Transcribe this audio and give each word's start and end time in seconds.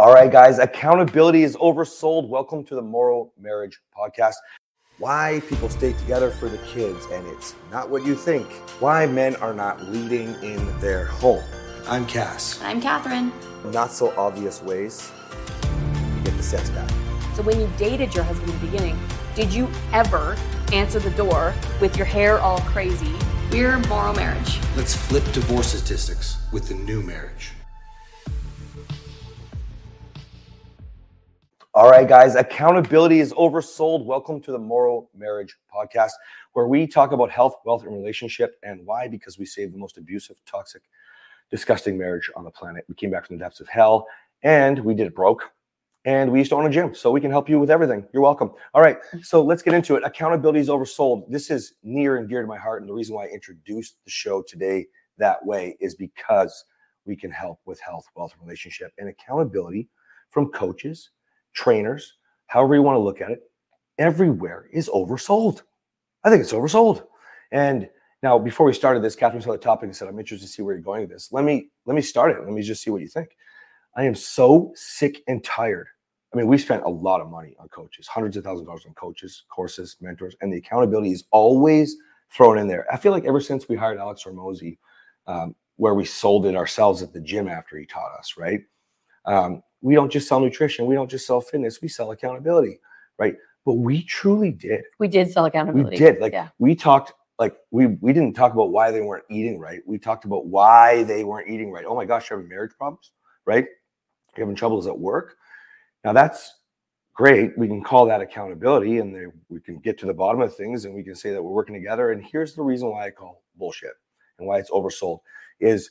All 0.00 0.14
right, 0.14 0.32
guys, 0.32 0.58
accountability 0.58 1.42
is 1.42 1.56
oversold. 1.56 2.26
Welcome 2.26 2.64
to 2.64 2.74
the 2.74 2.80
Morrow 2.80 3.30
Marriage 3.38 3.80
Podcast. 3.94 4.36
Why 4.96 5.42
people 5.46 5.68
stay 5.68 5.92
together 5.92 6.30
for 6.30 6.48
the 6.48 6.56
kids, 6.56 7.04
and 7.12 7.26
it's 7.26 7.54
not 7.70 7.90
what 7.90 8.06
you 8.06 8.14
think. 8.14 8.46
Why 8.80 9.04
men 9.04 9.36
are 9.36 9.52
not 9.52 9.90
leading 9.90 10.28
in 10.42 10.80
their 10.80 11.04
home. 11.04 11.44
I'm 11.86 12.06
Cass. 12.06 12.58
I'm 12.62 12.80
Kathryn. 12.80 13.30
Not 13.74 13.92
so 13.92 14.14
obvious 14.16 14.62
ways 14.62 15.12
to 15.60 16.20
get 16.24 16.34
the 16.34 16.42
sex 16.42 16.70
back. 16.70 16.88
So, 17.34 17.42
when 17.42 17.60
you 17.60 17.70
dated 17.76 18.14
your 18.14 18.24
husband 18.24 18.50
in 18.50 18.58
the 18.58 18.66
beginning, 18.68 18.98
did 19.34 19.52
you 19.52 19.68
ever 19.92 20.34
answer 20.72 20.98
the 20.98 21.10
door 21.10 21.52
with 21.78 21.98
your 21.98 22.06
hair 22.06 22.38
all 22.38 22.60
crazy? 22.60 23.14
We're 23.52 23.78
Morrow 23.80 24.14
Marriage. 24.14 24.60
Let's 24.76 24.94
flip 24.94 25.30
divorce 25.34 25.74
statistics 25.74 26.38
with 26.52 26.68
the 26.68 26.74
new 26.74 27.02
marriage. 27.02 27.52
All 31.80 31.88
right, 31.88 32.06
guys, 32.06 32.34
accountability 32.34 33.20
is 33.20 33.32
oversold. 33.32 34.04
Welcome 34.04 34.42
to 34.42 34.52
the 34.52 34.58
Morrow 34.58 35.08
Marriage 35.16 35.56
Podcast, 35.74 36.10
where 36.52 36.66
we 36.66 36.86
talk 36.86 37.12
about 37.12 37.30
health, 37.30 37.54
wealth, 37.64 37.84
and 37.84 37.94
relationship. 37.96 38.56
And 38.62 38.84
why? 38.84 39.08
Because 39.08 39.38
we 39.38 39.46
save 39.46 39.72
the 39.72 39.78
most 39.78 39.96
abusive, 39.96 40.36
toxic, 40.44 40.82
disgusting 41.50 41.96
marriage 41.96 42.30
on 42.36 42.44
the 42.44 42.50
planet. 42.50 42.84
We 42.86 42.94
came 42.96 43.10
back 43.10 43.26
from 43.26 43.38
the 43.38 43.42
depths 43.42 43.60
of 43.60 43.68
hell 43.68 44.06
and 44.42 44.78
we 44.80 44.92
did 44.92 45.06
it 45.06 45.14
broke. 45.14 45.42
And 46.04 46.30
we 46.30 46.40
used 46.40 46.50
to 46.50 46.56
own 46.56 46.66
a 46.66 46.70
gym, 46.70 46.94
so 46.94 47.10
we 47.10 47.20
can 47.22 47.30
help 47.30 47.48
you 47.48 47.58
with 47.58 47.70
everything. 47.70 48.06
You're 48.12 48.22
welcome. 48.22 48.50
All 48.74 48.82
right, 48.82 48.98
so 49.22 49.42
let's 49.42 49.62
get 49.62 49.72
into 49.72 49.96
it. 49.96 50.04
Accountability 50.04 50.60
is 50.60 50.68
oversold. 50.68 51.30
This 51.30 51.50
is 51.50 51.76
near 51.82 52.18
and 52.18 52.28
dear 52.28 52.42
to 52.42 52.46
my 52.46 52.58
heart. 52.58 52.82
And 52.82 52.90
the 52.90 52.94
reason 52.94 53.14
why 53.14 53.24
I 53.24 53.28
introduced 53.28 53.96
the 54.04 54.10
show 54.10 54.42
today 54.42 54.86
that 55.16 55.42
way 55.46 55.78
is 55.80 55.94
because 55.94 56.62
we 57.06 57.16
can 57.16 57.30
help 57.30 57.58
with 57.64 57.80
health, 57.80 58.04
wealth, 58.16 58.34
relationship 58.38 58.92
and 58.98 59.08
accountability 59.08 59.88
from 60.28 60.50
coaches 60.52 61.08
trainers, 61.52 62.14
however 62.46 62.74
you 62.74 62.82
want 62.82 62.96
to 62.96 63.00
look 63.00 63.20
at 63.20 63.30
it, 63.30 63.40
everywhere 63.98 64.68
is 64.72 64.88
oversold. 64.88 65.62
I 66.24 66.30
think 66.30 66.42
it's 66.42 66.52
oversold. 66.52 67.04
And 67.52 67.88
now, 68.22 68.38
before 68.38 68.66
we 68.66 68.74
started 68.74 69.02
this, 69.02 69.16
Kathryn 69.16 69.42
saw 69.42 69.52
the 69.52 69.58
topic 69.58 69.84
and 69.84 69.96
said, 69.96 70.08
"I'm 70.08 70.18
interested 70.18 70.46
to 70.46 70.52
see 70.52 70.62
where 70.62 70.74
you're 70.74 70.82
going 70.82 71.02
with 71.02 71.10
this." 71.10 71.32
Let 71.32 71.44
me 71.44 71.70
let 71.86 71.94
me 71.94 72.02
start 72.02 72.30
it. 72.30 72.42
Let 72.44 72.52
me 72.52 72.62
just 72.62 72.82
see 72.82 72.90
what 72.90 73.00
you 73.00 73.08
think. 73.08 73.36
I 73.96 74.04
am 74.04 74.14
so 74.14 74.72
sick 74.74 75.22
and 75.26 75.42
tired. 75.42 75.88
I 76.32 76.36
mean, 76.36 76.46
we 76.46 76.58
spent 76.58 76.84
a 76.84 76.88
lot 76.88 77.20
of 77.20 77.28
money 77.28 77.56
on 77.58 77.68
coaches, 77.68 78.06
hundreds 78.06 78.36
of 78.36 78.44
thousands 78.44 78.60
of 78.62 78.66
dollars 78.66 78.86
on 78.86 78.94
coaches, 78.94 79.44
courses, 79.48 79.96
mentors, 80.00 80.36
and 80.40 80.52
the 80.52 80.58
accountability 80.58 81.10
is 81.12 81.24
always 81.32 81.96
thrown 82.32 82.58
in 82.58 82.68
there. 82.68 82.86
I 82.92 82.96
feel 82.96 83.10
like 83.10 83.24
ever 83.24 83.40
since 83.40 83.68
we 83.68 83.74
hired 83.74 83.98
Alex 83.98 84.22
Hormozi, 84.24 84.78
um, 85.26 85.56
where 85.76 85.94
we 85.94 86.04
sold 86.04 86.46
it 86.46 86.54
ourselves 86.54 87.02
at 87.02 87.12
the 87.12 87.20
gym 87.20 87.48
after 87.48 87.76
he 87.78 87.86
taught 87.86 88.12
us, 88.16 88.34
right? 88.38 88.60
Um, 89.24 89.62
we 89.82 89.94
don't 89.94 90.10
just 90.10 90.28
sell 90.28 90.40
nutrition, 90.40 90.86
we 90.86 90.94
don't 90.94 91.10
just 91.10 91.26
sell 91.26 91.40
fitness, 91.40 91.80
we 91.80 91.88
sell 91.88 92.10
accountability, 92.12 92.80
right? 93.18 93.34
But 93.64 93.74
we 93.74 94.02
truly 94.04 94.50
did. 94.50 94.82
We 94.98 95.08
did 95.08 95.30
sell 95.30 95.44
accountability. 95.44 95.96
We 95.96 95.98
did. 95.98 96.20
Like 96.20 96.32
yeah. 96.32 96.48
we 96.58 96.74
talked 96.74 97.12
like 97.38 97.56
we 97.70 97.86
we 97.86 98.12
didn't 98.12 98.34
talk 98.34 98.52
about 98.52 98.70
why 98.70 98.90
they 98.90 99.00
weren't 99.00 99.24
eating 99.30 99.58
right. 99.58 99.80
We 99.86 99.98
talked 99.98 100.24
about 100.24 100.46
why 100.46 101.02
they 101.04 101.24
weren't 101.24 101.48
eating 101.48 101.70
right. 101.70 101.84
Oh 101.86 101.94
my 101.94 102.04
gosh, 102.04 102.30
you're 102.30 102.38
having 102.38 102.48
marriage 102.48 102.72
problems, 102.76 103.12
right? 103.46 103.66
You're 104.36 104.46
having 104.46 104.56
troubles 104.56 104.86
at 104.86 104.98
work. 104.98 105.36
Now 106.04 106.12
that's 106.12 106.60
great. 107.14 107.56
We 107.58 107.68
can 107.68 107.82
call 107.82 108.06
that 108.06 108.22
accountability 108.22 108.98
and 108.98 109.14
they, 109.14 109.26
we 109.48 109.60
can 109.60 109.78
get 109.78 109.98
to 109.98 110.06
the 110.06 110.14
bottom 110.14 110.40
of 110.40 110.56
things 110.56 110.86
and 110.86 110.94
we 110.94 111.02
can 111.02 111.14
say 111.14 111.32
that 111.32 111.42
we're 111.42 111.50
working 111.50 111.74
together. 111.74 112.12
And 112.12 112.24
here's 112.24 112.54
the 112.54 112.62
reason 112.62 112.90
why 112.90 113.06
I 113.06 113.10
call 113.10 113.42
bullshit 113.56 113.92
and 114.38 114.48
why 114.48 114.58
it's 114.58 114.70
oversold 114.70 115.20
is 115.60 115.90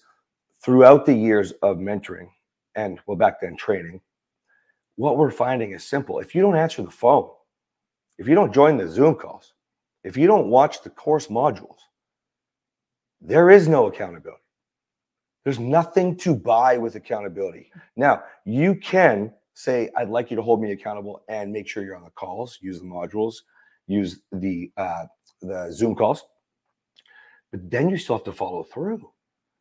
throughout 0.63 1.05
the 1.05 1.13
years 1.13 1.51
of 1.61 1.77
mentoring 1.77 2.29
and 2.75 2.99
well 3.07 3.17
back 3.17 3.41
then 3.41 3.55
training 3.55 4.01
what 4.95 5.17
we're 5.17 5.31
finding 5.31 5.71
is 5.71 5.83
simple. 5.85 6.19
If 6.19 6.35
you 6.35 6.41
don't 6.41 6.57
answer 6.57 6.81
the 6.81 6.91
phone 6.91 7.29
if 8.17 8.27
you 8.27 8.35
don't 8.35 8.53
join 8.53 8.77
the 8.77 8.87
zoom 8.87 9.15
calls 9.15 9.53
if 10.03 10.17
you 10.17 10.27
don't 10.27 10.49
watch 10.49 10.83
the 10.83 10.89
course 10.89 11.27
modules 11.27 11.77
there 13.21 13.49
is 13.49 13.67
no 13.67 13.87
accountability. 13.87 14.41
There's 15.43 15.59
nothing 15.59 16.15
to 16.17 16.35
buy 16.35 16.77
with 16.77 16.95
accountability. 16.95 17.71
Now 17.95 18.23
you 18.45 18.75
can 18.75 19.33
say 19.53 19.89
i'd 19.97 20.09
like 20.09 20.29
you 20.29 20.37
to 20.37 20.41
hold 20.41 20.61
me 20.61 20.71
accountable 20.71 21.21
and 21.27 21.51
make 21.51 21.67
sure 21.67 21.83
you're 21.83 21.95
on 21.95 22.03
the 22.03 22.09
calls 22.11 22.59
use 22.61 22.79
the 22.79 22.85
modules 22.85 23.35
use 23.87 24.21
the 24.31 24.71
uh, 24.77 25.05
the 25.41 25.69
zoom 25.71 25.95
calls. 25.95 26.23
But 27.51 27.69
then 27.69 27.89
you 27.89 27.97
still 27.97 28.15
have 28.15 28.25
to 28.25 28.31
follow 28.31 28.63
through. 28.63 29.09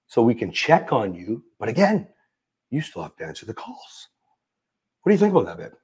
So 0.06 0.22
we 0.22 0.34
can 0.34 0.52
check 0.52 0.92
on 0.92 1.14
you 1.14 1.42
but 1.58 1.68
again 1.68 2.08
you 2.70 2.80
still 2.80 3.02
have 3.02 3.16
to 3.16 3.24
answer 3.24 3.46
the 3.46 3.54
calls. 3.54 4.08
What 5.02 5.10
do 5.10 5.14
you 5.14 5.18
think 5.18 5.32
about 5.32 5.46
that, 5.46 5.58
babe? 5.58 5.78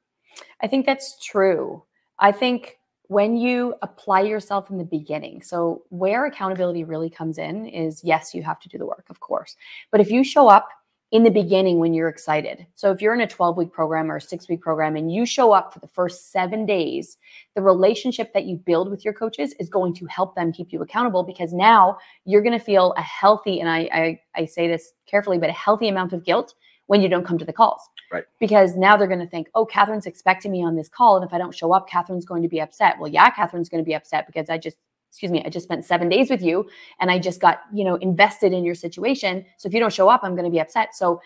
I 0.61 0.67
think 0.67 0.87
that's 0.87 1.17
true. 1.25 1.83
I 2.19 2.33
think 2.33 2.79
when 3.09 3.37
you 3.37 3.75
apply 3.83 4.23
yourself 4.23 4.71
in 4.71 4.79
the 4.79 4.85
beginning, 4.85 5.43
so 5.43 5.83
where 5.91 6.27
accountability 6.27 6.85
really 6.85 7.11
comes 7.11 7.39
in 7.39 7.67
is 7.67 8.03
yes, 8.03 8.35
you 8.35 8.43
have 8.43 8.61
to 8.61 8.69
do 8.69 8.79
the 8.79 8.87
work, 8.87 9.07
of 9.11 9.21
course. 9.21 9.57
But 9.91 10.01
if 10.01 10.11
you 10.11 10.25
show 10.25 10.49
up 10.49 10.69
in 11.11 11.23
the 11.23 11.31
beginning 11.31 11.79
when 11.79 11.95
you're 11.95 12.09
excited, 12.09 12.67
so 12.75 12.91
if 12.91 13.01
you're 13.01 13.15
in 13.15 13.21
a 13.21 13.27
12 13.27 13.57
week 13.57 13.73
program 13.73 14.11
or 14.11 14.17
a 14.17 14.21
six 14.21 14.49
week 14.49 14.63
program 14.63 14.97
and 14.97 15.13
you 15.13 15.27
show 15.27 15.53
up 15.53 15.73
for 15.73 15.81
the 15.81 15.87
first 15.87 16.33
seven 16.33 16.65
days, 16.65 17.19
the 17.55 17.63
relationship 17.63 18.33
that 18.33 18.47
you 18.47 18.57
build 18.57 18.91
with 18.91 19.05
your 19.05 19.15
coaches 19.15 19.55
is 19.61 19.69
going 19.69 19.95
to 19.95 20.07
help 20.07 20.35
them 20.35 20.53
keep 20.53 20.73
you 20.73 20.81
accountable 20.81 21.23
because 21.23 21.53
now 21.53 21.99
you're 22.25 22.43
going 22.43 22.59
to 22.59 22.65
feel 22.65 22.95
a 22.97 23.03
healthy, 23.03 23.61
and 23.61 23.69
I, 23.69 23.89
I, 23.93 24.21
I 24.35 24.45
say 24.47 24.67
this 24.67 24.93
carefully, 25.07 25.39
but 25.39 25.51
a 25.51 25.55
healthy 25.55 25.89
amount 25.89 26.15
of 26.15 26.25
guilt 26.25 26.55
when 26.87 27.01
you 27.01 27.09
don't 27.09 27.25
come 27.25 27.39
to 27.39 27.45
the 27.45 27.53
calls. 27.53 27.81
Right. 28.13 28.25
Because 28.39 28.77
now 28.77 28.97
they're 28.97 29.09
going 29.09 29.21
to 29.21 29.27
think, 29.27 29.49
oh, 29.55 29.67
Kathryn's 29.67 30.07
expecting 30.07 30.53
me 30.53 30.63
on 30.63 30.77
this 30.77 30.89
call. 30.89 31.17
And 31.17 31.25
if 31.25 31.33
I 31.33 31.39
don't 31.39 31.55
show 31.55 31.73
up, 31.73 31.89
Kathryn's 31.89 32.25
going 32.25 32.43
to 32.43 32.49
be 32.49 32.61
upset. 32.61 32.99
Well, 32.99 33.11
yeah, 33.11 33.31
Kathryn's 33.31 33.69
going 33.69 33.83
to 33.83 33.87
be 33.87 33.95
upset 33.95 34.27
because 34.27 34.51
I 34.51 34.59
just, 34.59 34.77
excuse 35.11 35.33
me, 35.33 35.43
I 35.45 35.49
just 35.49 35.65
spent 35.65 35.85
seven 35.85 36.09
days 36.09 36.29
with 36.29 36.43
you 36.43 36.69
and 37.01 37.11
I 37.11 37.19
just 37.19 37.41
got, 37.41 37.61
you 37.73 37.85
know, 37.85 37.97
invested 37.97 38.53
in 38.53 38.65
your 38.65 38.75
situation. 38.75 39.45
So 39.59 39.67
if 39.69 39.75
you 39.75 39.81
don't 39.81 39.93
show 39.93 40.09
up, 40.09 40.21
I'm 40.23 40.35
going 40.35 40.45
to 40.45 40.51
be 40.51 40.61
upset. 40.61 40.95
So, 40.95 41.21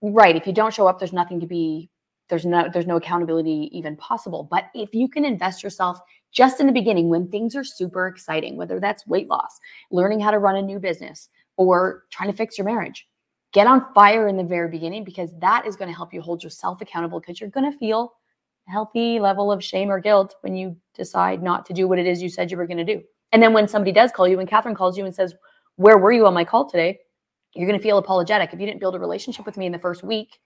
right. 0.00 0.36
If 0.36 0.46
you 0.46 0.52
don't 0.52 0.72
show 0.72 0.86
up, 0.86 0.98
there's 0.98 1.12
nothing 1.12 1.40
to 1.40 1.46
be, 1.46 1.90
there's 2.28 2.46
no, 2.46 2.68
there's 2.72 2.86
no 2.86 2.96
accountability 2.96 3.68
even 3.72 3.96
possible. 3.96 4.48
But 4.50 4.66
if 4.74 4.94
you 4.94 5.08
can 5.08 5.24
invest 5.24 5.62
yourself 5.62 6.00
just 6.32 6.60
in 6.60 6.66
the 6.66 6.72
beginning 6.72 7.08
when 7.08 7.28
things 7.28 7.56
are 7.56 7.64
super 7.64 8.06
exciting, 8.06 8.56
whether 8.56 8.78
that's 8.78 9.06
weight 9.06 9.28
loss, 9.28 9.58
learning 9.90 10.20
how 10.20 10.30
to 10.30 10.38
run 10.38 10.56
a 10.56 10.62
new 10.62 10.78
business, 10.78 11.28
or 11.56 12.04
trying 12.10 12.30
to 12.30 12.36
fix 12.36 12.56
your 12.56 12.64
marriage, 12.64 13.06
get 13.52 13.66
on 13.66 13.92
fire 13.94 14.28
in 14.28 14.36
the 14.36 14.44
very 14.44 14.68
beginning 14.68 15.04
because 15.04 15.30
that 15.40 15.66
is 15.66 15.76
going 15.76 15.90
to 15.90 15.96
help 15.96 16.12
you 16.12 16.20
hold 16.20 16.42
yourself 16.42 16.80
accountable 16.80 17.20
because 17.20 17.40
you're 17.40 17.50
going 17.50 17.70
to 17.70 17.76
feel 17.76 18.12
a 18.68 18.70
healthy 18.70 19.18
level 19.18 19.50
of 19.50 19.62
shame 19.62 19.90
or 19.90 20.00
guilt 20.00 20.36
when 20.42 20.54
you 20.54 20.76
decide 20.94 21.42
not 21.42 21.66
to 21.66 21.72
do 21.72 21.88
what 21.88 21.98
it 21.98 22.06
is 22.06 22.22
you 22.22 22.28
said 22.28 22.50
you 22.50 22.56
were 22.56 22.66
going 22.66 22.84
to 22.84 22.84
do. 22.84 23.02
And 23.32 23.42
then 23.42 23.52
when 23.52 23.68
somebody 23.68 23.92
does 23.92 24.12
call 24.12 24.28
you, 24.28 24.36
when 24.36 24.46
Kathryn 24.46 24.76
calls 24.76 24.98
you 24.98 25.04
and 25.04 25.14
says, 25.14 25.34
Where 25.76 25.98
were 25.98 26.12
you 26.12 26.26
on 26.26 26.34
my 26.34 26.44
call 26.44 26.68
today? 26.68 26.98
You're 27.54 27.66
going 27.66 27.78
to 27.78 27.82
feel 27.82 27.98
apologetic. 27.98 28.52
If 28.52 28.60
you 28.60 28.66
didn't 28.66 28.80
build 28.80 28.94
a 28.94 28.98
relationship 28.98 29.46
with 29.46 29.56
me 29.56 29.66
in 29.66 29.72
the 29.72 29.78
first 29.78 30.02
week, 30.04 30.38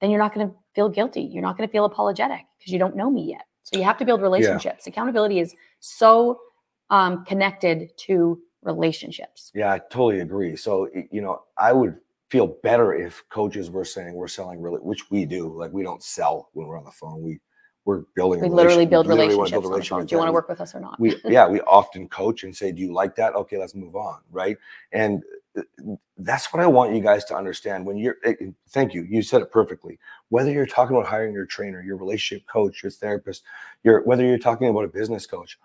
then 0.00 0.10
you're 0.10 0.18
not 0.18 0.34
going 0.34 0.48
to 0.48 0.54
feel 0.74 0.88
guilty. 0.88 1.22
You're 1.22 1.42
not 1.42 1.56
going 1.56 1.68
to 1.68 1.72
feel 1.72 1.84
apologetic 1.84 2.40
because 2.58 2.72
you 2.72 2.78
don't 2.78 2.96
know 2.96 3.10
me 3.10 3.22
yet. 3.22 3.42
So 3.62 3.78
you 3.78 3.84
have 3.84 3.98
to 3.98 4.04
build 4.04 4.22
relationships. 4.22 4.86
Yeah. 4.86 4.90
Accountability 4.90 5.38
is 5.38 5.54
so 5.78 6.40
um, 6.88 7.24
connected 7.24 7.90
to 7.98 8.40
relationships. 8.62 9.50
Yeah, 9.54 9.72
I 9.72 9.78
totally 9.78 10.20
agree. 10.20 10.56
So, 10.56 10.88
you 11.10 11.20
know, 11.20 11.42
I 11.56 11.72
would 11.72 11.96
feel 12.28 12.46
better 12.62 12.94
if 12.94 13.24
coaches 13.28 13.70
were 13.70 13.84
saying 13.84 14.14
we're 14.14 14.28
selling 14.28 14.60
really, 14.60 14.78
which 14.78 15.10
we 15.10 15.24
do. 15.24 15.52
Like 15.52 15.72
we 15.72 15.82
don't 15.82 16.02
sell 16.02 16.48
when 16.52 16.66
we're 16.66 16.78
on 16.78 16.84
the 16.84 16.90
phone. 16.90 17.22
We 17.22 17.40
we're 17.84 18.02
building. 18.14 18.40
We 18.40 18.48
literally 18.48 18.86
build 18.86 19.06
we 19.06 19.14
literally 19.14 19.34
relationships. 19.34 19.62
Build 19.62 19.72
relationships 19.72 20.10
do 20.10 20.14
you 20.14 20.18
want 20.18 20.28
to 20.28 20.32
work 20.32 20.48
with 20.48 20.60
us 20.60 20.74
or 20.74 20.80
not? 20.80 21.00
We 21.00 21.16
yeah, 21.24 21.48
we 21.48 21.60
often 21.62 22.08
coach 22.08 22.44
and 22.44 22.54
say, 22.54 22.72
"Do 22.72 22.82
you 22.82 22.92
like 22.92 23.16
that? 23.16 23.34
Okay, 23.34 23.56
let's 23.56 23.74
move 23.74 23.96
on." 23.96 24.20
Right, 24.30 24.58
and 24.92 25.22
uh, 25.56 25.62
that's 26.18 26.52
what 26.52 26.62
I 26.62 26.66
want 26.66 26.94
you 26.94 27.00
guys 27.00 27.24
to 27.26 27.34
understand. 27.34 27.86
When 27.86 27.96
you're, 27.96 28.16
eh, 28.24 28.34
thank 28.68 28.92
you, 28.92 29.02
you 29.02 29.22
said 29.22 29.40
it 29.40 29.50
perfectly. 29.50 29.98
Whether 30.28 30.52
you're 30.52 30.66
talking 30.66 30.94
about 30.94 31.08
hiring 31.08 31.32
your 31.32 31.46
trainer, 31.46 31.82
your 31.82 31.96
relationship 31.96 32.46
coach, 32.46 32.82
your 32.82 32.90
therapist, 32.90 33.44
your 33.82 34.02
whether 34.02 34.24
you're 34.24 34.38
talking 34.38 34.68
about 34.68 34.84
a 34.84 34.88
business 34.88 35.26
coach, 35.26 35.58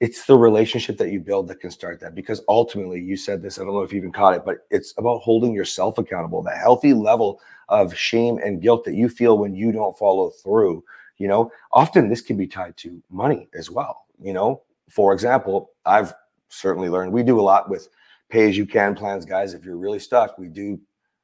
it's 0.00 0.24
the 0.24 0.36
relationship 0.36 0.96
that 0.96 1.12
you 1.12 1.20
build 1.20 1.46
that 1.46 1.60
can 1.60 1.70
start 1.70 2.00
that 2.00 2.14
because 2.14 2.42
ultimately 2.48 3.00
you 3.00 3.16
said 3.16 3.42
this 3.42 3.58
i 3.58 3.62
don't 3.62 3.74
know 3.74 3.82
if 3.82 3.92
you 3.92 3.98
even 3.98 4.12
caught 4.12 4.34
it 4.34 4.44
but 4.44 4.66
it's 4.70 4.94
about 4.98 5.18
holding 5.20 5.52
yourself 5.52 5.98
accountable 5.98 6.42
the 6.42 6.50
healthy 6.50 6.92
level 6.92 7.40
of 7.68 7.96
shame 7.96 8.38
and 8.38 8.62
guilt 8.62 8.84
that 8.84 8.94
you 8.94 9.08
feel 9.08 9.38
when 9.38 9.54
you 9.54 9.70
don't 9.70 9.96
follow 9.96 10.30
through 10.30 10.82
you 11.18 11.28
know? 11.28 11.52
Often 11.72 12.08
this 12.08 12.22
can 12.22 12.38
be 12.38 12.46
tied 12.46 12.78
to 12.78 13.00
money 13.10 13.48
as 13.54 13.70
well 13.70 14.06
you 14.20 14.32
know? 14.32 14.62
For 14.88 15.12
example 15.12 15.70
i've 15.86 16.12
certainly 16.48 16.88
learned 16.88 17.12
we 17.12 17.22
do 17.22 17.38
a 17.38 17.42
lot 17.42 17.70
with 17.70 17.88
pay 18.28 18.48
as 18.48 18.56
you 18.56 18.66
can 18.66 18.94
plans 18.94 19.24
guys 19.24 19.54
if 19.54 19.64
you're 19.64 19.76
really 19.76 20.00
stuck 20.00 20.38
we 20.38 20.48
do 20.48 20.80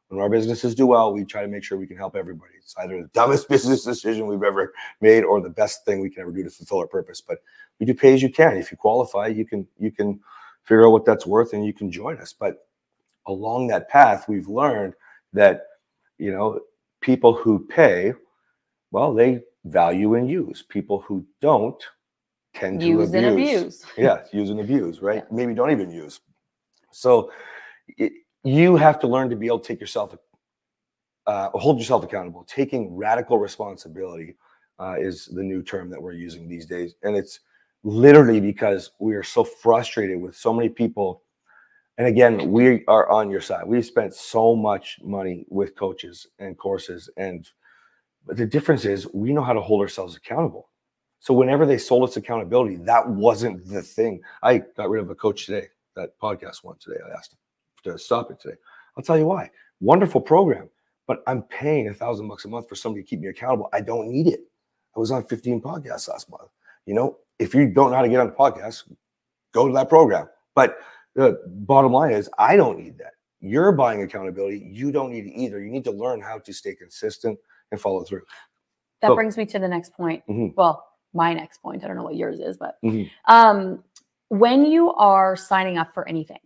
when 0.09 0.21
our 0.21 0.29
businesses 0.29 0.75
do 0.75 0.87
well, 0.87 1.13
we 1.13 1.25
try 1.25 1.43
to 1.43 1.49
make 1.49 1.65
sure 1.65 1.79
we 1.79 1.87
can 1.87 1.97
help 1.97 2.15
everybody. 2.17 2.53
It's 2.59 2.75
either 2.79 3.03
the 3.03 3.09
dumbest 3.09 3.49
business 3.51 3.83
decision 3.85 4.27
we've 4.27 4.43
ever 4.43 4.73
made 5.01 5.25
or 5.25 5.41
the 5.41 5.51
best 5.51 5.85
thing 5.85 6.01
we 6.01 6.11
can 6.11 6.23
ever 6.23 6.33
do 6.33 6.45
to 6.45 6.51
fulfill 6.51 6.79
our 6.79 6.87
purpose. 6.87 7.21
But 7.21 7.39
we 7.81 7.87
do 7.87 7.95
pay 7.95 8.15
as 8.15 8.23
you 8.23 8.31
can. 8.31 8.57
If 8.57 8.71
you 8.71 8.77
qualify, 8.77 9.27
you 9.29 9.45
can 9.45 9.67
you 9.79 9.91
can 9.91 10.21
figure 10.65 10.87
out 10.87 10.93
what 10.93 11.05
that's 11.05 11.27
worth 11.27 11.53
and 11.53 11.65
you 11.65 11.73
can 11.73 11.91
join 11.91 12.19
us. 12.19 12.33
But 12.33 12.67
along 13.27 13.69
that 13.69 13.89
path, 13.89 14.29
we've 14.29 14.49
learned 14.49 14.95
that 15.33 15.63
you 16.19 16.31
know 16.33 16.61
people 17.01 17.35
who 17.35 17.67
pay, 17.67 18.15
well, 18.93 19.13
they 19.13 19.43
value 19.65 20.15
and 20.15 20.31
use. 20.31 20.63
People 20.63 21.01
who 21.01 21.25
don't 21.41 21.83
tend 22.55 22.81
to 22.81 22.87
Use 22.87 23.09
abuse. 23.11 23.15
and 23.15 23.27
abuse. 23.27 23.85
Yeah, 23.99 24.23
use 24.33 24.51
and 24.51 24.61
abuse, 24.61 25.03
right? 25.03 25.17
Yeah. 25.31 25.37
Maybe 25.37 25.55
don't 25.55 25.71
even 25.73 25.91
use. 25.91 26.21
So 26.93 27.31
it, 27.99 28.13
you 28.47 28.77
have 28.77 29.01
to 29.01 29.09
learn 29.09 29.29
to 29.31 29.37
be 29.37 29.47
able 29.47 29.59
to 29.59 29.67
take 29.67 29.81
yourself, 29.81 30.17
uh, 31.27 31.51
hold 31.51 31.79
yourself 31.79 32.05
accountable. 32.05 32.45
Taking 32.45 32.95
radical 32.95 33.39
responsibility 33.39 34.37
uh, 34.79 34.95
is 34.99 35.27
the 35.27 35.43
new 35.43 35.63
term 35.63 35.91
that 35.91 36.01
we're 36.01 36.13
using 36.13 36.49
these 36.49 36.65
days, 36.65 36.95
and 37.03 37.17
it's 37.17 37.41
literally 37.83 38.41
because 38.41 38.93
we 39.01 39.15
are 39.15 39.23
so 39.23 39.43
frustrated 39.43 40.21
with 40.21 40.37
so 40.37 40.53
many 40.53 40.69
people. 40.69 41.23
And 41.99 42.07
again, 42.07 42.53
we 42.53 42.85
are 42.87 43.09
on 43.11 43.31
your 43.31 43.41
side. 43.41 43.67
We've 43.67 43.85
spent 43.85 44.15
so 44.15 44.55
much 44.55 44.99
money 45.03 45.47
with 45.49 45.75
coaches 45.75 46.27
and 46.39 46.57
courses, 46.57 47.11
and 47.17 47.49
the 48.29 48.47
difference 48.47 48.85
is 48.85 49.13
we 49.13 49.33
know 49.33 49.43
how 49.43 49.55
to 49.55 49.61
hold 49.61 49.81
ourselves 49.81 50.15
accountable. 50.15 50.71
So 51.19 51.35
whenever 51.35 51.67
they 51.67 51.79
sold 51.79 52.09
us 52.09 52.17
accountability, 52.17 52.77
that 52.77 53.09
wasn't 53.09 53.67
the 53.67 53.83
thing. 53.83 54.21
I 54.43 54.59
got 54.59 54.91
rid 54.91 55.03
of 55.03 55.11
a 55.11 55.15
coach 55.15 55.47
today. 55.47 55.69
That 55.97 56.19
podcast 56.21 56.63
one 56.63 56.77
today. 56.79 56.99
I 57.05 57.17
asked 57.17 57.33
him 57.33 57.39
to 57.85 57.99
stop 57.99 58.31
it 58.31 58.41
today. 58.41 58.57
I'll 58.97 59.03
tell 59.05 59.19
you 59.19 59.27
why. 59.27 59.51
Wonderful 59.81 60.21
program, 60.21 60.69
but 61.07 61.23
I'm 61.27 61.43
paying 61.43 61.89
a 61.89 61.95
thousand 61.95 62.29
bucks 62.29 62.45
a 62.45 62.49
month 62.49 62.69
for 62.69 62.75
somebody 62.75 63.03
to 63.03 63.09
keep 63.09 63.21
me 63.21 63.29
accountable. 63.29 63.69
I 63.73 63.81
don't 63.81 64.09
need 64.09 64.27
it. 64.29 64.41
I 64.97 64.99
was 65.01 65.11
on 65.11 65.25
15 65.25 65.61
podcasts 65.61 66.09
last 66.09 66.31
month. 66.31 66.51
You 66.87 66.95
know, 66.95 67.19
if 67.39 67.55
you 67.55 67.67
don't 67.69 67.91
know 67.91 67.97
how 67.97 68.03
to 68.03 68.09
get 68.09 68.21
on 68.21 68.29
the 68.29 68.33
podcast, 68.33 68.91
go 69.53 69.67
to 69.67 69.75
that 69.75 69.89
program. 69.89 70.29
But 70.55 70.79
the 71.15 71.43
bottom 71.47 71.93
line 71.93 72.13
is, 72.13 72.31
I 72.39 72.57
don't 72.57 72.79
need 72.79 72.97
that. 72.99 73.13
You're 73.41 73.73
buying 73.73 74.03
accountability. 74.03 74.67
You 74.73 74.91
don't 74.91 75.11
need 75.11 75.27
it 75.27 75.33
either. 75.39 75.61
You 75.61 75.71
need 75.71 75.85
to 75.85 75.91
learn 75.91 76.21
how 76.23 76.39
to 76.39 76.53
stay 76.53 76.75
consistent 76.75 77.39
and 77.71 77.81
follow 77.81 78.03
through. 78.05 78.23
That 79.03 79.09
So- 79.09 79.15
brings 79.15 79.37
me 79.37 79.45
to 79.47 79.59
the 79.59 79.69
next 79.69 79.93
point. 79.93 80.25
Mhm. 80.27 80.55
Well, 80.57 80.87
my 81.13 81.35
next 81.35 81.59
point. 81.59 81.85
I 81.85 81.87
don't 81.87 81.97
know 81.97 82.03
what 82.05 82.17
yours 82.17 82.41
is, 82.41 82.57
but 82.57 82.77
Mhm. 82.83 83.11
um, 83.27 83.85
when 84.29 84.65
you 84.65 84.93
are 84.95 85.37
signing 85.37 85.77
up 85.77 85.93
for 85.93 86.09
anything, 86.09 86.41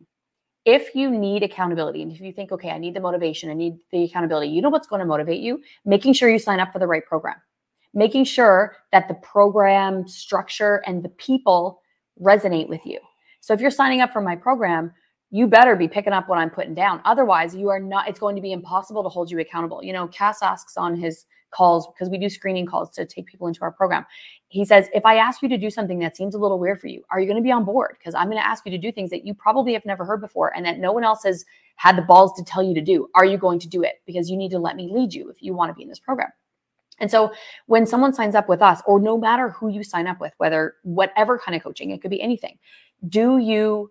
if 0.65 0.95
you 0.95 1.11
need 1.11 1.43
accountability 1.43 2.03
and 2.03 2.13
if 2.13 2.21
you 2.21 2.33
think, 2.33 2.53
okay, 2.53 2.71
I 2.71 2.79
need 2.79 2.95
the 2.95 3.01
motivation, 3.01 3.51
I 3.51 3.55
need 3.55 3.79
the 3.93 4.05
accountability, 4.05 4.49
you 4.49 4.61
know 4.61 4.69
what's 4.69 4.87
going 4.87 5.01
to 5.01 5.07
motivate 5.07 5.41
you? 5.41 5.63
Making 5.85 6.13
sure 6.13 6.29
you 6.29 6.39
sign 6.39 6.61
up 6.61 6.73
for 6.73 6.79
the 6.79 6.87
right 6.87 7.05
program, 7.05 7.37
making 7.95 8.25
sure 8.25 8.77
that 8.93 9.09
the 9.09 9.15
program 9.15 10.07
structure 10.07 10.83
and 10.87 11.03
the 11.03 11.09
people 11.11 11.81
resonate 12.21 12.69
with 12.69 12.85
you. 12.85 12.99
So 13.41 13.55
if 13.55 13.61
you're 13.61 13.71
signing 13.71 14.03
up 14.03 14.13
for 14.13 14.21
my 14.21 14.37
program, 14.37 14.93
you 15.31 15.47
better 15.47 15.77
be 15.77 15.89
picking 15.89 16.13
up 16.13 16.29
what 16.29 16.39
I'm 16.39 16.51
putting 16.51 16.75
down. 16.75 17.01
Otherwise, 17.05 17.55
you 17.55 17.69
are 17.69 17.81
not, 17.81 18.09
it's 18.09 18.19
going 18.19 18.37
to 18.37 18.43
be 18.43 18.53
impossible 18.53 19.03
to 19.03 19.09
hold 19.09 19.31
you 19.31 19.39
accountable. 19.39 19.83
You 19.83 19.93
know, 19.93 20.09
Cass 20.09 20.43
asks 20.43 20.77
on 20.77 20.97
his 20.97 21.25
calls, 21.51 21.87
because 21.89 22.09
we 22.09 22.19
do 22.19 22.29
screening 22.29 22.67
calls 22.67 22.91
to 22.91 23.05
take 23.05 23.27
people 23.27 23.47
into 23.47 23.63
our 23.63 23.73
program. 23.73 24.07
He 24.49 24.65
says, 24.65 24.89
if 24.95 25.05
I 25.05 25.17
ask 25.17 25.43
you 25.43 25.49
to 25.49 25.59
do 25.59 25.71
something 25.71 25.99
that 26.01 26.17
seems 26.17 26.35
a 26.35 26.39
little 26.39 26.59
weird 26.59 26.81
for 26.81 26.87
you, 26.87 27.03
are 27.11 27.21
you 27.21 27.27
going 27.27 27.37
to 27.37 27.43
be 27.43 27.53
on 27.53 27.65
board? 27.65 27.97
Because 27.99 28.15
I'm 28.15 28.27
going 28.27 28.41
to 28.41 28.47
ask 28.47 28.65
you 28.65 28.71
to 28.73 28.79
do 28.79 28.91
things 28.91 29.11
that 29.11 29.27
you 29.27 29.35
probably 29.35 29.73
have 29.73 29.85
never 29.85 30.05
heard 30.05 30.21
before 30.21 30.55
and 30.57 30.65
that 30.67 30.79
no 30.79 30.93
one 30.93 31.05
else 31.05 31.25
has 31.25 31.45
had 31.77 31.97
the 31.97 32.03
balls 32.03 32.33
to 32.35 32.45
tell 32.45 32.63
you 32.63 32.75
to 32.75 32.81
do. 32.81 33.09
Are 33.15 33.25
you 33.25 33.37
going 33.37 33.59
to 33.61 33.69
do 33.69 33.83
it? 33.83 34.03
Because 34.07 34.31
you 34.31 34.37
need 34.37 34.51
to 34.51 34.59
let 34.59 34.77
me 34.77 34.91
lead 34.93 35.15
you 35.15 35.31
if 35.31 35.43
you 35.43 35.55
want 35.55 35.71
to 35.71 35.75
be 35.75 35.83
in 35.83 35.89
this 35.89 35.99
program. 35.99 36.29
And 36.99 37.11
so 37.11 37.33
when 37.67 37.87
someone 37.87 38.13
signs 38.13 38.35
up 38.35 38.49
with 38.49 38.61
us, 38.61 38.83
or 38.87 39.01
no 39.01 39.17
matter 39.17 39.49
who 39.51 39.69
you 39.69 39.83
sign 39.83 40.07
up 40.07 40.21
with, 40.21 40.35
whether 40.37 40.75
whatever 40.83 41.39
kind 41.39 41.57
of 41.57 41.63
coaching, 41.63 41.91
it 41.91 42.03
could 42.03 42.11
be 42.11 42.21
anything, 42.21 42.59
do 43.09 43.39
you 43.39 43.91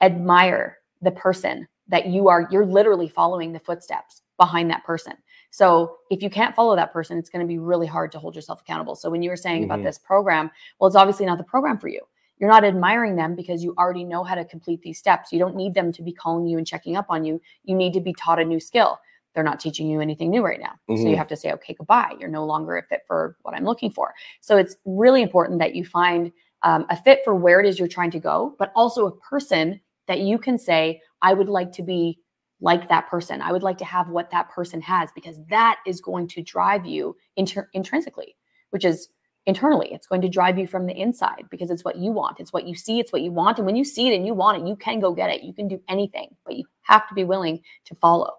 admire 0.00 0.78
the 1.02 1.10
person 1.10 1.66
that 1.88 2.06
you 2.06 2.28
are? 2.28 2.46
You're 2.50 2.66
literally 2.66 3.08
following 3.08 3.52
the 3.52 3.58
footsteps 3.58 4.22
behind 4.38 4.70
that 4.70 4.84
person. 4.84 5.14
So 5.54 5.98
if 6.10 6.20
you 6.20 6.30
can't 6.30 6.52
follow 6.52 6.74
that 6.74 6.92
person, 6.92 7.16
it's 7.16 7.30
going 7.30 7.46
to 7.46 7.46
be 7.46 7.58
really 7.58 7.86
hard 7.86 8.10
to 8.10 8.18
hold 8.18 8.34
yourself 8.34 8.60
accountable. 8.62 8.96
So 8.96 9.08
when 9.08 9.22
you 9.22 9.30
were 9.30 9.36
saying 9.36 9.62
about 9.62 9.78
Mhm. 9.78 9.84
this 9.84 9.98
program, 9.98 10.50
well, 10.80 10.88
it's 10.88 10.96
obviously 10.96 11.26
not 11.26 11.38
the 11.38 11.44
program 11.44 11.78
for 11.78 11.86
you. 11.86 12.00
You're 12.38 12.50
not 12.50 12.64
admiring 12.64 13.14
them 13.14 13.36
because 13.36 13.62
you 13.62 13.72
already 13.78 14.02
know 14.02 14.24
how 14.24 14.34
to 14.34 14.44
complete 14.44 14.82
these 14.82 14.98
steps. 14.98 15.32
You 15.32 15.38
don't 15.38 15.54
need 15.54 15.72
them 15.72 15.92
to 15.92 16.02
be 16.02 16.12
calling 16.12 16.44
you 16.48 16.58
and 16.58 16.66
checking 16.66 16.96
up 16.96 17.06
on 17.08 17.24
you. 17.24 17.40
You 17.62 17.76
need 17.76 17.92
to 17.92 18.00
be 18.00 18.12
taught 18.14 18.40
a 18.40 18.44
new 18.44 18.58
skill. 18.58 18.98
They're 19.32 19.44
not 19.44 19.60
teaching 19.60 19.88
you 19.88 20.00
anything 20.00 20.28
new 20.30 20.44
right 20.44 20.58
now. 20.58 20.72
So 20.88 21.04
you 21.04 21.10
Mhm. 21.10 21.18
have 21.18 21.28
to 21.28 21.36
say, 21.36 21.52
okay, 21.52 21.74
goodbye. 21.74 22.16
You're 22.18 22.28
no 22.28 22.44
longer 22.44 22.76
a 22.76 22.82
fit 22.82 23.02
for 23.06 23.36
what 23.42 23.54
I'm 23.54 23.64
looking 23.64 23.92
for. 23.92 24.12
So 24.40 24.56
it's 24.56 24.74
really 24.84 25.22
important 25.22 25.60
that 25.60 25.76
you 25.76 25.84
find 25.84 26.32
um, 26.62 26.86
a 26.88 26.96
fit 26.96 27.20
for 27.24 27.34
where 27.34 27.60
it 27.60 27.66
is 27.66 27.78
you're 27.78 27.86
trying 27.86 28.10
to 28.10 28.18
go, 28.18 28.56
but 28.58 28.72
also 28.74 29.06
a 29.06 29.16
person 29.18 29.78
that 30.08 30.20
you 30.20 30.38
can 30.38 30.56
say, 30.58 31.00
I 31.20 31.34
would 31.34 31.50
like 31.50 31.70
to 31.72 31.82
be 31.82 32.18
like 32.60 32.88
that 32.88 33.08
person. 33.08 33.42
I 33.42 33.52
would 33.52 33.62
like 33.62 33.78
to 33.78 33.84
have 33.84 34.08
what 34.08 34.30
that 34.30 34.50
person 34.50 34.80
has 34.82 35.10
because 35.14 35.38
that 35.50 35.80
is 35.86 36.00
going 36.00 36.28
to 36.28 36.42
drive 36.42 36.86
you 36.86 37.16
inter- 37.36 37.68
intrinsically, 37.74 38.36
which 38.70 38.84
is 38.84 39.08
internally. 39.46 39.92
It's 39.92 40.06
going 40.06 40.22
to 40.22 40.28
drive 40.28 40.58
you 40.58 40.66
from 40.66 40.86
the 40.86 40.94
inside 40.94 41.44
because 41.50 41.70
it's 41.70 41.84
what 41.84 41.96
you 41.96 42.10
want. 42.10 42.40
It's 42.40 42.52
what 42.52 42.66
you 42.66 42.74
see. 42.74 43.00
It's 43.00 43.12
what 43.12 43.22
you 43.22 43.32
want. 43.32 43.58
And 43.58 43.66
when 43.66 43.76
you 43.76 43.84
see 43.84 44.08
it 44.08 44.16
and 44.16 44.26
you 44.26 44.34
want 44.34 44.62
it, 44.62 44.66
you 44.66 44.76
can 44.76 45.00
go 45.00 45.12
get 45.12 45.30
it. 45.30 45.42
You 45.42 45.52
can 45.52 45.68
do 45.68 45.80
anything, 45.88 46.34
but 46.44 46.56
you 46.56 46.64
have 46.82 47.08
to 47.08 47.14
be 47.14 47.24
willing 47.24 47.60
to 47.86 47.94
follow. 47.94 48.32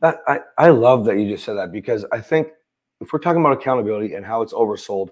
That 0.00 0.16
I, 0.26 0.40
I 0.58 0.68
love 0.70 1.04
that 1.04 1.18
you 1.18 1.30
just 1.30 1.44
said 1.44 1.54
that 1.54 1.70
because 1.70 2.04
I 2.10 2.20
think 2.20 2.48
if 3.00 3.12
we're 3.12 3.20
talking 3.20 3.40
about 3.40 3.52
accountability 3.52 4.14
and 4.14 4.26
how 4.26 4.42
it's 4.42 4.52
oversold, 4.52 5.10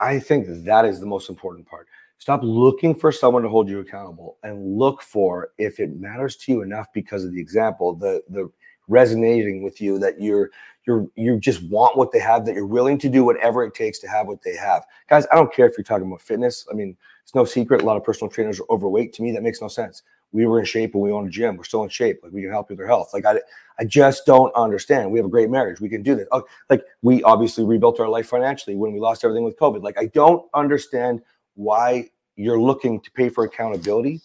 I 0.00 0.18
think 0.18 0.46
that 0.64 0.84
is 0.84 1.00
the 1.00 1.06
most 1.06 1.28
important 1.28 1.66
part. 1.66 1.86
Stop 2.22 2.42
looking 2.44 2.94
for 2.94 3.10
someone 3.10 3.42
to 3.42 3.48
hold 3.48 3.68
you 3.68 3.80
accountable 3.80 4.38
and 4.44 4.78
look 4.78 5.02
for 5.02 5.50
if 5.58 5.80
it 5.80 5.96
matters 5.98 6.36
to 6.36 6.52
you 6.52 6.62
enough 6.62 6.86
because 6.94 7.24
of 7.24 7.32
the 7.32 7.40
example, 7.40 7.96
the 7.96 8.22
the 8.28 8.48
resonating 8.86 9.60
with 9.60 9.80
you 9.80 9.98
that 9.98 10.20
you're 10.20 10.50
you're 10.86 11.08
you 11.16 11.40
just 11.40 11.64
want 11.64 11.96
what 11.96 12.12
they 12.12 12.20
have, 12.20 12.46
that 12.46 12.54
you're 12.54 12.64
willing 12.64 12.96
to 12.96 13.08
do 13.08 13.24
whatever 13.24 13.64
it 13.64 13.74
takes 13.74 13.98
to 13.98 14.06
have 14.06 14.28
what 14.28 14.40
they 14.44 14.54
have. 14.54 14.84
Guys, 15.10 15.26
I 15.32 15.34
don't 15.34 15.52
care 15.52 15.66
if 15.66 15.76
you're 15.76 15.82
talking 15.82 16.06
about 16.06 16.20
fitness. 16.20 16.64
I 16.70 16.74
mean, 16.74 16.96
it's 17.24 17.34
no 17.34 17.44
secret. 17.44 17.82
A 17.82 17.84
lot 17.84 17.96
of 17.96 18.04
personal 18.04 18.30
trainers 18.30 18.60
are 18.60 18.66
overweight. 18.70 19.12
To 19.14 19.22
me, 19.22 19.32
that 19.32 19.42
makes 19.42 19.60
no 19.60 19.66
sense. 19.66 20.04
We 20.30 20.46
were 20.46 20.60
in 20.60 20.64
shape 20.64 20.94
when 20.94 21.02
we 21.02 21.10
owned 21.10 21.26
a 21.26 21.30
gym. 21.30 21.56
We're 21.56 21.64
still 21.64 21.82
in 21.82 21.88
shape. 21.88 22.20
Like 22.22 22.30
we 22.30 22.42
can 22.42 22.52
help 22.52 22.70
you 22.70 22.74
with 22.74 22.78
their 22.78 22.86
health. 22.86 23.10
Like 23.12 23.24
I, 23.24 23.40
I 23.80 23.84
just 23.84 24.26
don't 24.26 24.54
understand. 24.54 25.10
We 25.10 25.18
have 25.18 25.26
a 25.26 25.28
great 25.28 25.50
marriage. 25.50 25.80
We 25.80 25.88
can 25.88 26.04
do 26.04 26.14
this. 26.14 26.28
Oh, 26.30 26.44
like 26.70 26.84
we 27.02 27.20
obviously 27.24 27.64
rebuilt 27.64 27.98
our 27.98 28.08
life 28.08 28.28
financially 28.28 28.76
when 28.76 28.92
we 28.92 29.00
lost 29.00 29.24
everything 29.24 29.42
with 29.42 29.58
COVID. 29.58 29.82
Like 29.82 29.98
I 29.98 30.06
don't 30.06 30.48
understand 30.54 31.20
why 31.54 32.08
you're 32.36 32.60
looking 32.60 33.00
to 33.00 33.10
pay 33.12 33.28
for 33.28 33.44
accountability 33.44 34.20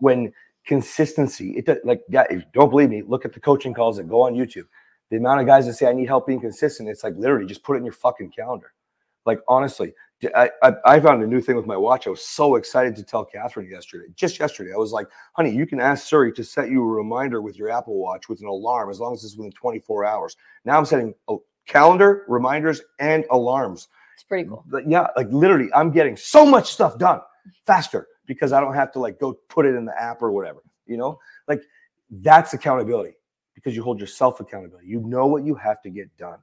when 0.00 0.32
consistency. 0.66 1.56
It 1.56 1.66
does, 1.66 1.78
like 1.84 2.02
yeah, 2.08 2.24
if 2.28 2.40
you 2.40 2.46
don't 2.52 2.70
believe 2.70 2.90
me, 2.90 3.02
look 3.02 3.24
at 3.24 3.32
the 3.32 3.40
coaching 3.40 3.72
calls 3.72 3.96
that 3.96 4.08
go 4.08 4.22
on 4.22 4.34
YouTube. 4.34 4.66
The 5.10 5.16
amount 5.16 5.40
of 5.40 5.46
guys 5.46 5.66
that 5.66 5.74
say 5.74 5.86
I 5.86 5.92
need 5.92 6.08
help 6.08 6.26
being 6.26 6.40
consistent, 6.40 6.88
it's 6.88 7.04
like 7.04 7.14
literally 7.16 7.46
just 7.46 7.62
put 7.62 7.74
it 7.74 7.78
in 7.78 7.84
your 7.84 7.92
fucking 7.92 8.32
calendar. 8.32 8.72
Like 9.24 9.40
honestly, 9.48 9.94
I, 10.34 10.50
I, 10.62 10.72
I 10.84 11.00
found 11.00 11.22
a 11.22 11.26
new 11.26 11.40
thing 11.40 11.56
with 11.56 11.66
my 11.66 11.76
watch. 11.76 12.06
I 12.06 12.10
was 12.10 12.22
so 12.22 12.56
excited 12.56 12.96
to 12.96 13.04
tell 13.04 13.26
Kathryn 13.26 13.70
yesterday, 13.70 14.06
just 14.14 14.40
yesterday. 14.40 14.72
I 14.72 14.78
was 14.78 14.92
like, 14.92 15.06
honey, 15.34 15.50
you 15.50 15.66
can 15.66 15.80
ask 15.80 16.08
Siri 16.08 16.32
to 16.32 16.44
set 16.44 16.70
you 16.70 16.82
a 16.82 16.86
reminder 16.86 17.42
with 17.42 17.56
your 17.56 17.70
Apple 17.70 17.98
Watch 17.98 18.28
with 18.28 18.40
an 18.40 18.46
alarm 18.46 18.90
as 18.90 18.98
long 18.98 19.12
as 19.12 19.22
it's 19.24 19.36
within 19.36 19.52
24 19.52 20.04
hours. 20.04 20.36
Now 20.64 20.78
I'm 20.78 20.86
setting 20.86 21.14
a 21.28 21.36
calendar, 21.66 22.24
reminders, 22.28 22.80
and 22.98 23.24
alarms. 23.30 23.88
It's 24.14 24.22
pretty 24.22 24.48
cool. 24.48 24.64
But 24.66 24.88
yeah, 24.88 25.08
like 25.16 25.28
literally, 25.30 25.68
I'm 25.74 25.90
getting 25.90 26.16
so 26.16 26.46
much 26.46 26.72
stuff 26.72 26.96
done 26.98 27.20
faster 27.66 28.08
because 28.26 28.52
I 28.52 28.60
don't 28.60 28.74
have 28.74 28.92
to 28.92 28.98
like 28.98 29.18
go 29.20 29.34
put 29.48 29.66
it 29.66 29.74
in 29.74 29.84
the 29.84 30.00
app 30.00 30.22
or 30.22 30.32
whatever. 30.32 30.62
You 30.86 30.96
know, 30.96 31.18
like 31.48 31.62
that's 32.10 32.52
accountability 32.54 33.14
because 33.54 33.74
you 33.74 33.82
hold 33.82 34.00
yourself 34.00 34.40
accountability. 34.40 34.86
You 34.88 35.00
know 35.00 35.26
what 35.26 35.44
you 35.44 35.54
have 35.56 35.82
to 35.82 35.90
get 35.90 36.14
done. 36.16 36.38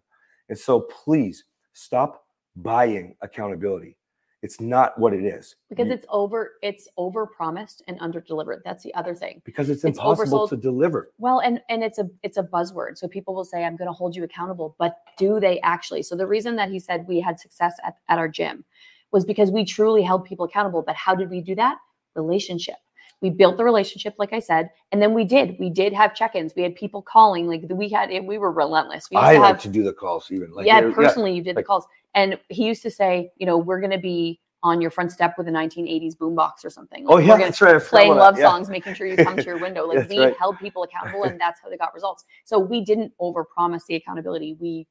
And 0.49 0.57
so 0.57 0.81
please 0.81 1.45
stop 1.73 2.25
buying 2.57 3.15
accountability. 3.21 3.97
It's 4.41 4.59
not 4.59 4.99
what 4.99 5.13
it 5.13 5.23
is. 5.23 5.55
because 5.69 5.87
You- 5.87 5.93
it's 5.93 6.05
over 6.09 6.53
it's 6.61 6.89
over 6.97 7.25
promised 7.25 7.81
and 7.87 7.97
under 8.01 8.19
delivered 8.19 8.61
that's 8.65 8.83
the 8.83 8.93
other 8.93 9.15
thing 9.15 9.41
because 9.45 9.69
it's 9.69 9.85
it's 9.85 9.97
impossible 9.97 10.39
oversold. 10.39 10.49
to 10.49 10.57
deliver. 10.57 11.11
well 11.17 11.39
and 11.39 11.61
and 11.69 11.81
it's 11.81 11.97
a 11.97 12.09
it's 12.23 12.35
a 12.37 12.43
buzzword 12.43 12.97
so 12.97 13.07
people 13.07 13.33
will 13.33 13.45
say 13.45 13.63
i'm 13.63 13.77
going 13.77 13.87
to 13.87 13.93
hold 13.93 14.15
you 14.17 14.23
accountable 14.25 14.75
but 14.79 14.97
do 15.17 15.39
they 15.39 15.61
actually 15.61 16.03
so 16.03 16.13
the 16.17 16.27
reason 16.27 16.57
that 16.57 16.69
he 16.69 16.77
said 16.77 17.07
we 17.07 17.21
had 17.21 17.39
success 17.39 17.73
at, 17.85 17.95
at 18.09 18.17
our 18.19 18.27
gym 18.27 18.65
was 19.13 19.23
because 19.23 19.51
we 19.51 19.63
truly 19.63 20.01
held 20.01 20.25
people 20.25 20.45
accountable 20.45 20.81
but 20.81 20.95
how 20.95 21.15
did 21.15 21.29
we 21.29 21.39
do 21.39 21.55
that 21.55 21.77
relationship 22.15 22.75
we 23.21 23.29
built 23.29 23.57
the 23.57 23.63
relationship 23.63 24.13
like 24.19 24.33
i 24.33 24.39
said 24.39 24.69
and 24.91 25.01
then 25.01 25.13
we 25.13 25.23
did 25.23 25.55
we 25.59 25.69
did 25.69 25.93
have 25.93 26.13
check-ins 26.13 26.53
we 26.55 26.63
had 26.63 26.75
people 26.75 27.01
calling 27.01 27.47
like 27.47 27.61
we 27.69 27.87
had 27.87 28.09
we 28.25 28.37
were 28.37 28.51
relentless 28.51 29.07
we 29.09 29.17
used 29.17 29.25
I 29.25 29.35
to 29.35 29.39
like 29.39 29.47
have 29.47 29.61
to 29.61 29.69
do 29.69 29.83
the 29.83 29.93
calls 29.93 30.29
even. 30.31 30.51
Like 30.51 30.65
yeah, 30.65 30.81
personally, 30.93 31.33
you 31.33 31.41
did 31.43 31.55
like- 31.55 31.63
the 31.63 31.67
calls. 31.67 31.85
And 32.15 32.37
he 32.49 32.65
used 32.65 32.83
to 32.83 32.91
say, 32.91 33.31
you 33.37 33.45
know, 33.45 33.57
we're 33.57 33.79
going 33.79 33.91
to 33.91 33.97
be 33.97 34.39
on 34.61 34.79
your 34.79 34.91
front 34.91 35.11
step 35.11 35.35
with 35.37 35.47
a 35.47 35.51
1980s 35.51 36.15
boombox 36.15 36.63
or 36.63 36.69
something. 36.69 37.05
Oh 37.07 37.17
yeah, 37.17 37.37
that's 37.37 37.61
right. 37.61 37.81
Playing 37.81 38.15
love. 38.15 38.37
Yeah. 38.37 38.45
songs, 38.45 38.69
making 38.69 38.93
sure 38.93 39.07
you 39.07 39.17
come 39.17 39.35
to 39.35 39.43
your 39.43 39.57
window. 39.57 39.87
Like 39.93 40.09
we 40.09 40.19
right. 40.19 40.37
held 40.37 40.57
people 40.59 40.83
accountable, 40.83 41.23
and 41.23 41.39
that's 41.39 41.59
how 41.61 41.69
they 41.69 41.77
got 41.77 41.93
results. 41.93 42.23
So 42.45 42.59
we 42.59 42.81
didn't 42.81 43.11
overpromise 43.19 43.85
the 43.87 43.95
accountability. 43.95 44.57
We 44.59 44.87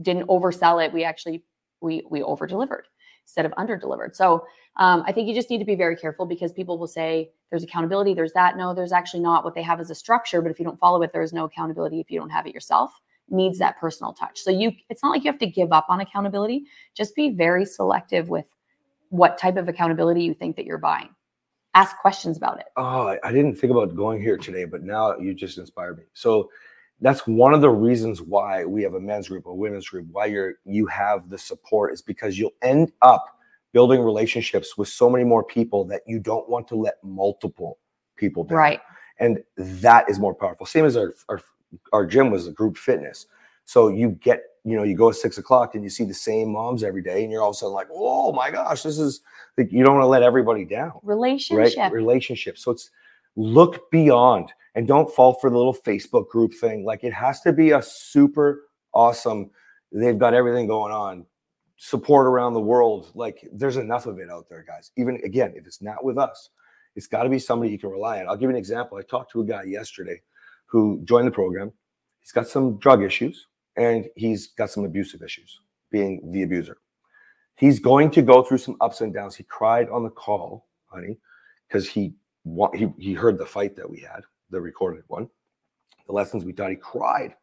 didn't 0.00 0.26
oversell 0.28 0.84
it. 0.84 0.92
We 0.92 1.04
actually 1.04 1.44
we 1.80 2.06
we 2.10 2.22
over 2.22 2.46
delivered 2.46 2.86
instead 3.26 3.44
of 3.44 3.52
under 3.56 3.76
delivered. 3.76 4.16
So 4.16 4.46
um, 4.76 5.02
I 5.06 5.12
think 5.12 5.28
you 5.28 5.34
just 5.34 5.50
need 5.50 5.58
to 5.58 5.64
be 5.64 5.74
very 5.74 5.96
careful 5.96 6.24
because 6.26 6.52
people 6.52 6.78
will 6.78 6.86
say 6.86 7.30
there's 7.50 7.64
accountability, 7.64 8.14
there's 8.14 8.32
that. 8.32 8.56
No, 8.56 8.72
there's 8.72 8.92
actually 8.92 9.20
not. 9.20 9.44
What 9.44 9.54
they 9.54 9.62
have 9.62 9.80
is 9.80 9.90
a 9.90 9.94
structure, 9.94 10.40
but 10.40 10.50
if 10.50 10.58
you 10.58 10.64
don't 10.64 10.78
follow 10.78 11.02
it, 11.02 11.12
there 11.12 11.22
is 11.22 11.32
no 11.32 11.44
accountability 11.44 12.00
if 12.00 12.10
you 12.10 12.18
don't 12.18 12.30
have 12.30 12.46
it 12.46 12.54
yourself. 12.54 12.92
needs 13.28 13.58
that 13.58 13.78
personal 13.78 14.12
touch. 14.12 14.40
So 14.40 14.50
you 14.50 14.72
it's 14.88 15.02
not 15.02 15.10
like 15.10 15.24
you 15.24 15.30
have 15.30 15.40
to 15.40 15.46
give 15.46 15.72
up 15.72 15.86
on 15.88 16.00
accountability. 16.00 16.66
Just 16.94 17.14
be 17.14 17.30
very 17.30 17.64
selective 17.64 18.28
with 18.28 18.46
what 19.10 19.38
type 19.38 19.56
of 19.56 19.68
accountability 19.68 20.22
you 20.22 20.34
think 20.34 20.56
that 20.56 20.64
you're 20.64 20.78
buying. 20.78 21.08
Ask 21.74 21.96
questions 21.98 22.36
about 22.36 22.58
it. 22.58 22.66
Oh, 22.76 23.16
I 23.22 23.32
didn't 23.32 23.56
think 23.56 23.70
about 23.70 23.94
going 23.94 24.22
here 24.22 24.38
today, 24.38 24.64
but 24.64 24.82
now 24.82 25.16
you 25.18 25.34
just 25.34 25.58
inspired 25.58 25.98
me. 25.98 26.04
So 26.14 26.48
that's 27.00 27.26
one 27.26 27.52
of 27.52 27.60
the 27.60 27.70
reasons 27.70 28.22
why 28.22 28.64
we 28.64 28.82
have 28.82 28.94
a 28.94 29.00
men's 29.00 29.28
group, 29.28 29.46
a 29.46 29.54
women's 29.54 29.88
group, 29.88 30.06
why 30.10 30.26
you're 30.26 30.54
you 30.64 30.86
have 30.86 31.28
the 31.28 31.38
support 31.38 31.92
is 31.92 32.02
because 32.02 32.38
you'll 32.38 32.54
end 32.62 32.92
up 33.02 33.38
building 33.72 34.00
relationships 34.00 34.78
with 34.78 34.88
so 34.88 35.10
many 35.10 35.24
more 35.24 35.44
people 35.44 35.84
that 35.84 36.02
you 36.06 36.18
don't 36.18 36.48
want 36.48 36.66
to 36.68 36.74
let 36.74 36.94
multiple 37.02 37.78
people 38.16 38.44
down. 38.44 38.58
Right. 38.58 38.80
And 39.18 39.42
that 39.56 40.08
is 40.08 40.18
more 40.18 40.34
powerful. 40.34 40.66
Same 40.66 40.84
as 40.84 40.96
our 40.96 41.12
our, 41.28 41.40
our 41.92 42.06
gym 42.06 42.30
was 42.30 42.46
a 42.46 42.52
group 42.52 42.76
fitness. 42.76 43.26
So 43.64 43.88
you 43.88 44.10
get, 44.10 44.42
you 44.64 44.76
know, 44.76 44.84
you 44.84 44.96
go 44.96 45.08
at 45.10 45.16
six 45.16 45.38
o'clock 45.38 45.74
and 45.74 45.82
you 45.82 45.90
see 45.90 46.04
the 46.04 46.14
same 46.14 46.52
moms 46.52 46.84
every 46.84 47.02
day, 47.02 47.24
and 47.24 47.32
you're 47.32 47.42
all 47.42 47.50
of 47.50 47.56
a 47.56 47.58
sudden 47.58 47.74
like, 47.74 47.88
oh 47.92 48.32
my 48.32 48.50
gosh, 48.50 48.82
this 48.82 48.98
is 48.98 49.20
like 49.58 49.72
you 49.72 49.84
don't 49.84 49.94
want 49.94 50.04
to 50.04 50.08
let 50.08 50.22
everybody 50.22 50.64
down 50.64 50.92
Relationship. 51.02 51.76
right 51.76 51.92
relationship 51.92 52.58
so 52.58 52.70
it's 52.70 52.90
look 53.36 53.90
beyond 53.90 54.52
and 54.76 54.86
don't 54.86 55.12
fall 55.12 55.34
for 55.34 55.50
the 55.50 55.56
little 55.56 55.74
facebook 55.74 56.28
group 56.28 56.54
thing. 56.54 56.84
Like 56.84 57.02
it 57.02 57.12
has 57.12 57.40
to 57.40 57.52
be 57.52 57.72
a 57.72 57.82
super 57.82 58.68
awesome 58.94 59.50
they've 59.92 60.18
got 60.18 60.34
everything 60.34 60.66
going 60.66 60.92
on 60.92 61.26
support 61.78 62.26
around 62.26 62.54
the 62.54 62.60
world. 62.60 63.10
Like 63.14 63.46
there's 63.52 63.76
enough 63.76 64.06
of 64.06 64.18
it 64.18 64.30
out 64.30 64.48
there 64.48 64.64
guys. 64.66 64.92
Even 64.96 65.20
again 65.24 65.52
if 65.56 65.66
it's 65.66 65.82
not 65.82 66.04
with 66.04 66.18
us 66.18 66.50
it's 66.94 67.06
got 67.06 67.24
to 67.24 67.28
be 67.28 67.38
somebody 67.38 67.70
you 67.70 67.78
can 67.78 67.90
rely 67.90 68.20
on. 68.20 68.28
I'll 68.28 68.36
give 68.36 68.48
you 68.48 68.50
an 68.50 68.56
example. 68.56 68.96
I 68.96 69.02
talked 69.02 69.32
to 69.32 69.42
a 69.42 69.44
guy 69.44 69.64
yesterday 69.64 70.22
who 70.64 71.02
joined 71.04 71.26
the 71.26 71.32
program. 71.32 71.72
He's 72.22 72.32
got 72.32 72.48
some 72.48 72.78
drug 72.78 73.02
issues 73.02 73.48
and 73.76 74.06
he's 74.16 74.48
got 74.48 74.70
some 74.70 74.84
abusive 74.84 75.22
issues 75.22 75.60
being 75.90 76.32
the 76.32 76.42
abuser. 76.42 76.78
He's 77.56 77.78
going 77.78 78.10
to 78.12 78.22
go 78.22 78.42
through 78.42 78.58
some 78.58 78.76
ups 78.80 79.00
and 79.00 79.14
downs. 79.14 79.34
He 79.34 79.44
cried 79.44 79.88
on 79.88 80.02
the 80.02 80.10
call, 80.10 80.66
honey, 80.86 81.18
because 81.68 81.88
he 81.88 82.14
wa- 82.44 82.72
he 82.74 82.92
he 82.98 83.14
heard 83.14 83.38
the 83.38 83.46
fight 83.46 83.76
that 83.76 83.88
we 83.88 84.00
had, 84.00 84.22
the 84.50 84.60
recorded 84.60 85.04
one, 85.08 85.28
the 86.06 86.12
lessons 86.12 86.44
we 86.44 86.52
taught. 86.52 86.70
He 86.70 86.76
cried 86.76 87.34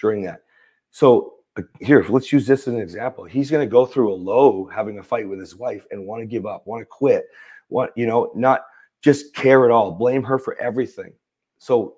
during 0.00 0.22
that. 0.22 0.42
So 0.90 1.34
uh, 1.56 1.62
here, 1.80 2.04
let's 2.08 2.32
use 2.32 2.46
this 2.46 2.68
as 2.68 2.74
an 2.74 2.80
example. 2.80 3.24
He's 3.24 3.50
going 3.50 3.66
to 3.66 3.70
go 3.70 3.86
through 3.86 4.12
a 4.12 4.14
low, 4.14 4.66
having 4.66 4.98
a 4.98 5.02
fight 5.02 5.28
with 5.28 5.40
his 5.40 5.56
wife, 5.56 5.86
and 5.90 6.06
want 6.06 6.22
to 6.22 6.26
give 6.26 6.46
up, 6.46 6.66
want 6.66 6.82
to 6.82 6.86
quit, 6.86 7.26
want 7.68 7.90
you 7.96 8.06
know, 8.06 8.32
not 8.34 8.62
just 9.02 9.34
care 9.34 9.64
at 9.64 9.70
all, 9.70 9.92
blame 9.92 10.22
her 10.24 10.38
for 10.38 10.58
everything. 10.60 11.12
So 11.58 11.96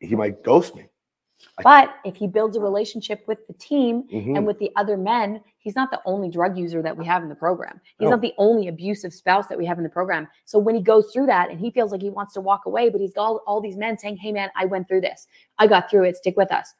he 0.00 0.14
might 0.14 0.42
ghost 0.42 0.74
me. 0.74 0.88
But 1.62 1.94
if 2.04 2.16
he 2.16 2.26
builds 2.26 2.56
a 2.56 2.60
relationship 2.60 3.22
with 3.26 3.46
the 3.46 3.52
team 3.54 4.04
Mhm. 4.12 4.36
and 4.36 4.46
with 4.46 4.58
the 4.58 4.70
other 4.76 4.96
men, 4.96 5.42
he's 5.58 5.74
not 5.76 5.90
the 5.90 6.00
only 6.04 6.28
drug 6.28 6.56
user 6.58 6.82
that 6.82 6.96
we 6.96 7.04
have 7.06 7.22
in 7.22 7.28
the 7.28 7.34
program. 7.34 7.80
He's 7.98 8.06
No. 8.06 8.10
not 8.12 8.20
the 8.20 8.34
only 8.38 8.68
abusive 8.68 9.12
spouse 9.12 9.46
that 9.48 9.56
we 9.58 9.64
have 9.66 9.78
in 9.78 9.84
the 9.84 9.90
program. 9.90 10.28
So 10.44 10.58
when 10.58 10.74
he 10.74 10.82
goes 10.82 11.12
through 11.12 11.26
that 11.26 11.50
and 11.50 11.58
he 11.60 11.70
feels 11.70 11.92
like 11.92 12.02
he 12.02 12.10
wants 12.10 12.34
to 12.34 12.40
walk 12.40 12.66
away, 12.66 12.88
but 12.90 13.00
he's 13.00 13.12
got 13.14 13.24
all, 13.24 13.42
all 13.46 13.60
these 13.60 13.76
men 13.76 13.96
saying, 13.98 14.16
Hey 14.18 14.32
man, 14.32 14.50
I 14.56 14.64
went 14.66 14.88
through 14.88 15.02
this. 15.02 15.26
I 15.58 15.66
got 15.66 15.90
through 15.90 16.04
it. 16.04 16.16
Stick 16.16 16.36
with 16.36 16.52
us. 16.52 16.74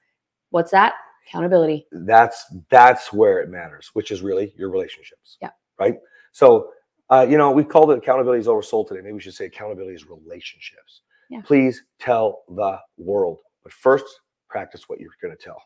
What's 0.50 0.70
that? 0.70 0.94
Accountability. 1.28 1.86
that's 1.90 2.46
that's 2.70 3.12
where 3.12 3.40
it 3.40 3.48
matters, 3.48 3.90
which 3.94 4.10
is 4.12 4.22
really 4.22 4.54
your 4.56 4.70
relationships. 4.70 5.38
Yeah. 5.42 5.50
Right. 5.78 5.98
So, 6.32 6.70
uh, 7.10 7.26
you 7.28 7.36
know, 7.36 7.50
we 7.50 7.64
called 7.64 7.90
it 7.90 7.98
accountability 7.98 8.40
is 8.40 8.46
oversold 8.46 8.88
today. 8.88 9.00
Maybe 9.00 9.14
we 9.14 9.20
should 9.20 9.34
say 9.34 9.46
accountability 9.46 9.94
is 9.94 10.06
relationships. 10.08 11.02
Yeah. 11.28 11.40
Please 11.42 11.82
tell 11.98 12.42
the 12.48 12.78
world, 12.96 13.40
but 13.64 13.72
first 13.72 14.04
practice 14.48 14.88
what 14.88 15.00
you're 15.00 15.10
going 15.22 15.36
to 15.36 15.42
tell. 15.42 15.60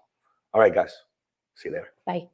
All 0.53 0.61
right, 0.61 0.75
guys. 0.75 0.95
See 1.55 1.69
you 1.69 1.75
later. 1.75 1.93
Bye. 2.07 2.29